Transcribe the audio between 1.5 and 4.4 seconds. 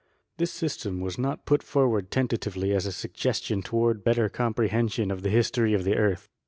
forward tentatively as a sug gestion toward a better